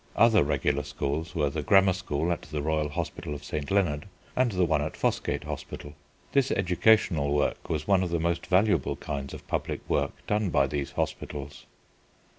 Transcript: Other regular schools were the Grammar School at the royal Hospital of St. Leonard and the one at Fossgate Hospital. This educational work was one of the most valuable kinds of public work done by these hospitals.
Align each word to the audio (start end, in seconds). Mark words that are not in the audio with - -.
Other 0.15 0.43
regular 0.43 0.81
schools 0.81 1.35
were 1.35 1.51
the 1.51 1.61
Grammar 1.61 1.93
School 1.93 2.31
at 2.31 2.41
the 2.41 2.63
royal 2.63 2.89
Hospital 2.89 3.35
of 3.35 3.43
St. 3.43 3.69
Leonard 3.69 4.07
and 4.35 4.51
the 4.51 4.65
one 4.65 4.81
at 4.81 4.97
Fossgate 4.97 5.43
Hospital. 5.43 5.93
This 6.31 6.49
educational 6.49 7.31
work 7.35 7.69
was 7.69 7.87
one 7.87 8.01
of 8.01 8.09
the 8.09 8.19
most 8.19 8.47
valuable 8.47 8.95
kinds 8.95 9.31
of 9.31 9.47
public 9.47 9.87
work 9.87 10.13
done 10.25 10.49
by 10.49 10.65
these 10.65 10.93
hospitals. 10.93 11.67